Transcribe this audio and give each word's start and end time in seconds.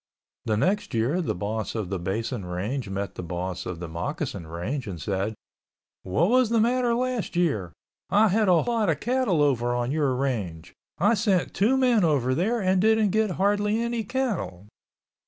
The 0.45 0.57
next 0.57 0.95
year 0.95 1.21
the 1.21 1.35
boss 1.35 1.75
of 1.75 1.89
the 1.91 1.99
Basin 1.99 2.43
Range 2.43 2.89
met 2.89 3.13
the 3.13 3.21
boss 3.21 3.67
of 3.67 3.79
the 3.79 3.87
Moccasin 3.87 4.47
Range 4.47 4.87
and 4.87 4.99
said, 4.99 5.35
"What 6.01 6.31
was 6.31 6.49
the 6.49 6.59
matter 6.59 6.95
last 6.95 7.35
year? 7.35 7.71
I 8.09 8.29
had 8.29 8.47
a 8.47 8.55
lot 8.55 8.89
of 8.89 8.99
cattle 8.99 9.43
over 9.43 9.75
on 9.75 9.91
your 9.91 10.15
range. 10.15 10.73
I 10.97 11.13
sent 11.13 11.53
two 11.53 11.77
men 11.77 12.03
over 12.03 12.33
there 12.33 12.59
and 12.59 12.81
didn't 12.81 13.11
get 13.11 13.29
hardly 13.37 13.79
any 13.79 14.03
cattle." 14.03 14.67